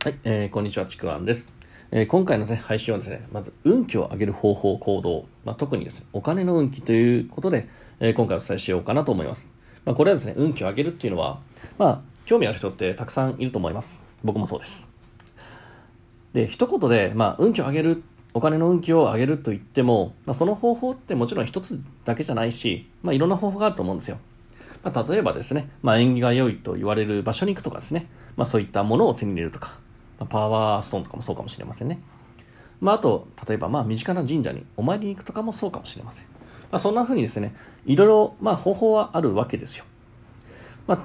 [0.00, 1.52] はい、えー、こんにちは、ちくわんです。
[1.90, 7.68] えー、今回の、ね、配信はですね、まず運気を上げる方法、行動、まあ、特にですね、お金の運気ということで、
[7.98, 9.50] えー、今回お伝えしようかなと思います。
[9.84, 11.40] まあ、これはですね、運気を上げるっていうのは、
[11.78, 14.04] まあ、興味ある人ってたくさんいると思います。
[14.22, 14.88] 僕もそうです。
[16.32, 18.04] で、一言で、まあ、運気を上げる、
[18.34, 24.18] お金の運気を上げると言っても、まあ、その方法ってもちろん一つだけじゃないし、まあ、いろんな方法があると思うんですよ。
[24.84, 28.06] まあ、例えばですね、まあ、縁起が良いと言われる場所に行くとかですね、
[28.36, 29.76] まあ、そういったものを手に入れるとか、
[30.18, 32.00] ま、パワーストーンとかもそうかもしれませんね。
[32.80, 36.24] まあ、あと、例えば、まあ、身近な神社にお参りに行くとかもそうかもしれません。
[36.70, 37.54] まあ、そんな風にですね、
[37.86, 39.84] いろいろ、まあ、方法はあるわけですよ。
[40.86, 40.98] まあ、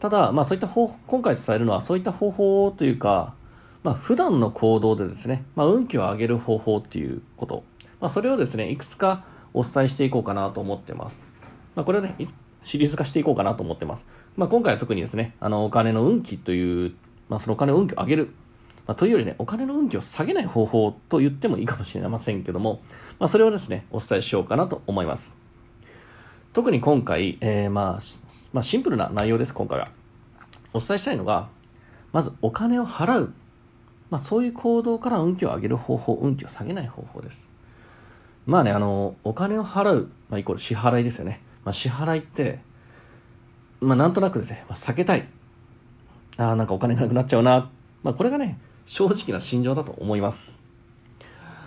[0.00, 3.34] ただ、まあ、そういった方今回伝えるのは、そういった方法というか、
[3.82, 7.64] まあ、普段の行動でですね、まあ、運気を上げる方法っていうこと、
[8.00, 11.28] まあ、それをですね、いくつかお伝えしていこうかなと思ってます。
[11.74, 12.16] まあ、これはね、
[12.60, 14.04] シリーズ化していこうかなと思ってます。
[14.36, 16.94] まあ、今回は特にですね、あの、お金の運気という、
[17.28, 18.34] まあ、そのお金の運気を上げる、
[18.86, 22.80] まあ、というよりね、お金の運気を下げない方法と言ってもいいかもしれませんけども、
[23.18, 25.36] まあ、それをですね、お伝えしようかなと思います。
[26.52, 28.00] 特に今回、えー、まあ、
[28.52, 29.88] まあ、シンプルな内容です、今回は。
[30.72, 31.48] お伝えしたいのが、
[32.12, 33.32] まずお金を払う。
[34.08, 37.50] まあ、そういう行動から運気を上げる方法、運気を下げない方法です。
[38.46, 41.42] まあね、あの、お金を払う、まあ、イコール支払いですよね。
[41.64, 42.60] まあ、支払いって、
[43.80, 45.26] まあ、なんとなくですね、まあ、避けたい。
[46.36, 47.70] ああ、なんかお金がなくなっちゃうな。
[48.04, 50.62] まあ、これがね、正直な心情だと思います。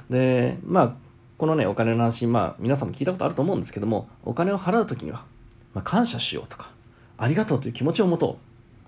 [0.10, 0.94] で、まあ、
[1.38, 5.26] このね、お金の話、まあ、皆さんも聞いたことあると思うんですけども、お金を払うときには、
[5.74, 6.72] まあ、感謝しようとか、
[7.18, 8.34] ありがとうという気持ちを持とう。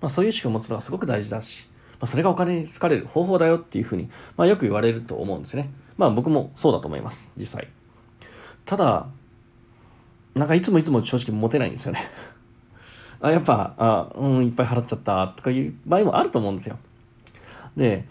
[0.00, 5.70] まあ、そういう意識を持つのはすごく大事だし、まあ、それがお金に好かれる方法だよっていうふうに、まあ、よく言われると思うんですね。
[5.96, 7.68] まあ、僕もそうだと思います、実際。
[8.64, 9.06] ただ、
[10.34, 12.00] なんかいつもいつも正直持てないんですよね
[13.20, 16.78] あ、やっぱ、あ、うん、いっぱい払っちゃったとかいう場合もあると思うんですよ。
[17.76, 18.06] で、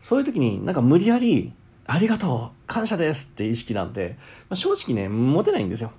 [0.00, 1.52] そういう時になんか無理やり、
[1.86, 4.16] ありがとう感謝ですって意識なんて、
[4.48, 5.92] まあ、正直ね、持てないんですよ。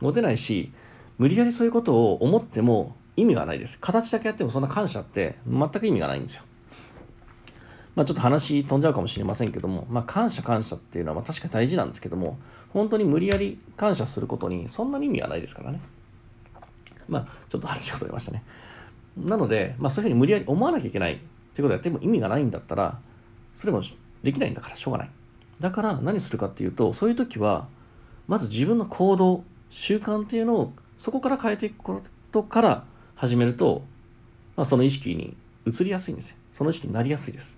[0.00, 0.72] 持てないし、
[1.18, 3.78] 無理やりそういうことを思っても意味がないです。
[3.80, 6.42] 形だけやってもそんな感謝って全く意味がないんですよ。
[7.94, 12.38] まあちょっと話飛んじゃうかもしれませんけども、まあ感謝感謝っていうのはまあ確かに大事なんですけども、
[12.70, 15.80] 本当に無理やり感謝することにそんなに意味がないですからね。
[17.08, 18.44] まあちょっと話がそれましたね。
[19.16, 21.18] なので、まあそういうふうに無理やり思わなきゃいけないっ
[21.54, 23.00] てことをやっても意味がないんだったら、
[23.56, 23.82] それも
[24.22, 25.10] できないんだからしょうがない。
[25.58, 27.66] だから何するかっていうと、そういう時は、
[28.28, 32.84] まず自分の行動、習慣っていうのをそこから変えていくことから
[33.16, 33.82] 始めると、
[34.56, 36.36] まあ、その意識に移りやすいんですよ。
[36.52, 37.56] その意識になりやすいです。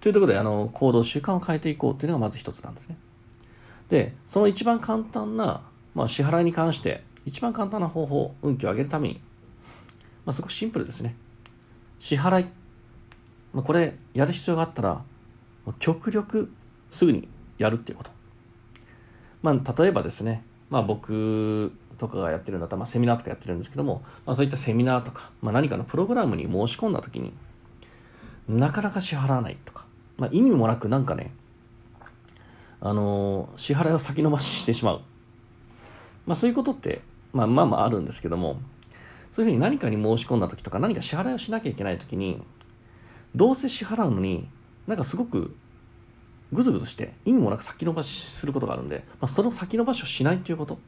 [0.00, 2.96] というところで、あの、行動、習慣を変えていこうっていうのがまず一つなんですね。
[3.88, 5.62] で、その一番簡単な、
[5.94, 9.20] まあ、支払いに関して、一番簡単な方法、運気を上げるために、
[10.24, 11.14] まあ、すごくシンプルですね。
[11.98, 12.46] 支払い。
[13.56, 15.02] まあ、これ、やる必要があったら、
[15.78, 16.52] 極力
[16.90, 18.10] すぐにやるっていうこと。
[19.40, 27.32] まあ、例えばですね、まあ、僕とかがやってるんだったら、まあ、セミナーとかやってるんですけども、まあ、そういったセミナーとか、まあ、何かのプログラムに申し込んだ時に
[28.46, 29.86] なかなか支払わないとか、
[30.18, 31.32] まあ、意味もなくなんかね
[32.82, 35.00] あのー、支払いを先延ばししてしまう、
[36.26, 37.00] まあ、そういうことって、
[37.32, 38.60] まあ、まあまああるんですけども
[39.32, 42.42] そういうふうに何かに申し込んだ時とか何か支払いをしなきゃいけない時に
[43.36, 44.48] どうせ支払うのに
[44.86, 45.54] なんかすごく
[46.52, 50.78] ぐずぐずして意味もなく先延ばしすることがあるんで、まあ、その先延ばしをしないということ。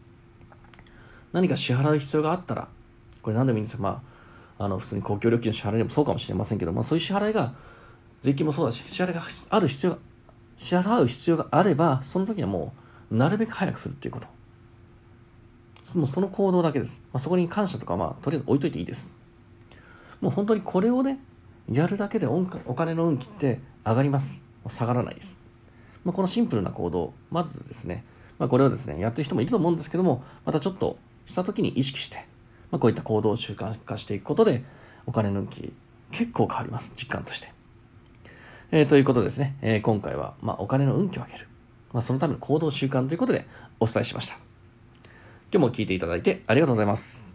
[1.33, 2.69] 何か支払う必要があったら
[3.21, 3.81] これ何でもいいんですよ。
[3.81, 4.03] ま
[4.59, 7.55] ああの普通に公共料金の支払いでもそうかもしれませんけど、まあ、そういう支払いが
[8.23, 9.99] 税金もそうだし支払いがある必要が
[10.57, 12.73] 支払う必要があればその時にはも
[13.11, 14.27] うなるべく早くするっていうこと。
[15.95, 19.17] もうその行動だけです、まあ、そこに感謝とかまあとりあえず置いといていいです。
[20.21, 21.21] もう本当にこれをね
[21.71, 25.39] やるだけでお金の運気って上がります下がらないです
[26.09, 28.03] まあ、このシンプルな行動、まずですね、
[28.39, 30.97] まあ、これをですね、やってる人もいると思うんですけども、またちょっと
[31.27, 32.17] した時に意識して、
[32.71, 34.65] まあ、こういった行動を習慣化していくことで、
[35.07, 35.73] お金の運気、
[36.11, 37.53] 結構変わります、実感として。
[38.71, 41.49] えー、ということですね、えー、今回は、ま、お金の運気を上げる。
[41.93, 43.47] まあ、そのための行動習慣ということで
[43.81, 44.37] お伝えしました。
[45.53, 47.28] 今日も聞いていただいてありがとうございます。